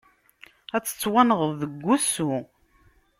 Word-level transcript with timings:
Ad 0.75 0.83
ttwannḍeɣ 0.85 1.51
deg 1.61 1.73
usu. 1.95 2.33